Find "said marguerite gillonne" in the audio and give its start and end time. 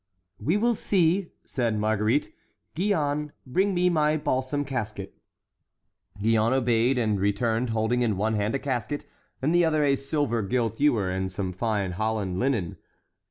1.45-3.33